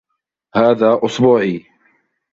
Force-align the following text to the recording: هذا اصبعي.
هذا 0.55 0.99
اصبعي. 1.03 1.65